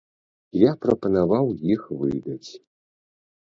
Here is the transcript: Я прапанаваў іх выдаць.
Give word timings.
Я 0.59 0.71
прапанаваў 0.85 1.53
іх 1.75 1.81
выдаць. 2.01 2.49